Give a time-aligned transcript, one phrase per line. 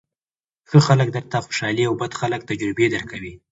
[0.69, 3.33] ښه خلک درته خوشالۍ او بد خلک تجربې درکوي.